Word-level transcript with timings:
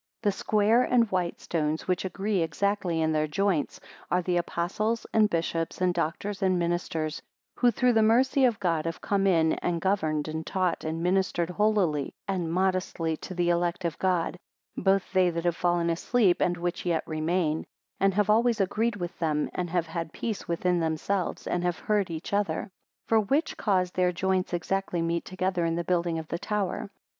52 0.23 0.27
The 0.29 0.39
square 0.39 0.81
and 0.81 1.11
white 1.11 1.39
stones 1.39 1.87
which 1.87 2.05
agree 2.05 2.41
exactly 2.41 3.03
in 3.03 3.11
their 3.11 3.27
joints, 3.27 3.79
are 4.09 4.23
the 4.23 4.37
apostles, 4.37 5.05
and 5.13 5.29
bishops, 5.29 5.79
and 5.79 5.93
doctors, 5.93 6.41
and 6.41 6.57
ministers, 6.57 7.21
who 7.57 7.69
through 7.69 7.93
the 7.93 8.01
mercy 8.01 8.43
of 8.45 8.59
God 8.59 8.85
have 8.85 8.99
come 8.99 9.27
in, 9.27 9.53
and 9.53 9.79
governed, 9.79 10.27
and 10.27 10.43
taught 10.43 10.83
and 10.83 11.03
ministered 11.03 11.51
holily 11.51 12.15
and 12.27 12.51
modestly 12.51 13.15
to 13.17 13.35
the 13.35 13.51
elect 13.51 13.85
of 13.85 13.95
God, 13.99 14.39
both 14.75 15.03
they 15.13 15.29
that 15.29 15.45
have 15.45 15.55
fallen 15.55 15.91
asleep, 15.91 16.41
and 16.41 16.57
which 16.57 16.83
yet 16.83 17.03
remain; 17.05 17.63
and 17.99 18.15
have 18.15 18.27
always 18.31 18.59
agreed 18.59 18.95
with 18.95 19.19
them, 19.19 19.51
and 19.53 19.69
have 19.69 19.85
had 19.85 20.11
peace 20.11 20.47
within 20.47 20.79
themselves, 20.79 21.45
and 21.45 21.63
have 21.63 21.77
heard 21.77 22.09
each 22.09 22.33
other. 22.33 22.61
53 23.05 23.05
For 23.05 23.19
which 23.19 23.55
cause 23.55 23.91
their 23.91 24.11
joints 24.11 24.51
exactly 24.51 25.03
meet 25.03 25.25
together 25.25 25.63
in 25.63 25.75
the 25.75 25.83
building 25.83 26.17
of 26.17 26.27
the 26.27 26.39
tower. 26.39 26.89